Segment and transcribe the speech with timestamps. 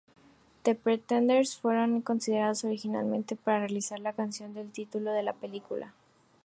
[0.63, 5.93] The Pretenders fueron considerados originalmente para realizar la canción del título de la película.